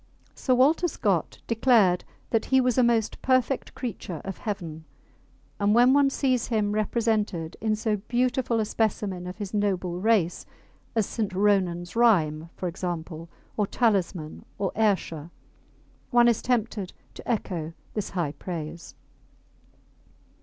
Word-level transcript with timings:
Sir 0.33 0.55
Walter 0.55 0.87
Scott 0.87 1.37
declared 1.45 2.03
that 2.31 2.45
he 2.45 2.59
was 2.59 2.75
"a 2.79 2.83
most 2.83 3.21
perfect 3.21 3.75
creature 3.75 4.19
of 4.25 4.39
heaven," 4.39 4.85
and 5.59 5.75
when 5.75 5.93
one 5.93 6.09
sees 6.09 6.47
him 6.47 6.71
represented 6.71 7.55
in 7.61 7.75
so 7.75 7.97
beautiful 7.97 8.59
a 8.59 8.65
specimen 8.65 9.27
of 9.27 9.37
his 9.37 9.53
noble 9.53 9.99
race 10.01 10.43
as 10.95 11.05
St. 11.05 11.31
Ronan's 11.35 11.95
Rhyme, 11.95 12.49
for 12.55 12.67
example, 12.67 13.29
or 13.55 13.67
Talisman, 13.67 14.43
or 14.57 14.71
Ayrshire, 14.75 15.29
one 16.09 16.27
is 16.27 16.41
tempted 16.41 16.93
to 17.13 17.29
echo 17.29 17.73
this 17.93 18.09
high 18.09 18.31
praise. 18.31 18.95